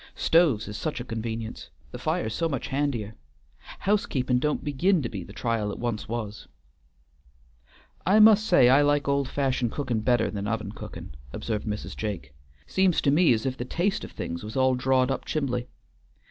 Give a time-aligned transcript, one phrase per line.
[0.15, 3.13] Stoves is such a convenience; the fire's so much handier.
[3.81, 6.47] Housekeepin' don't begin to be the trial it was once."
[8.03, 11.95] "I must say I like old fashioned cookin' better than oven cookin'," observed Mrs.
[11.95, 12.33] Jake.
[12.65, 15.67] "Seems to me's if the taste of things was all drawed up chimbly.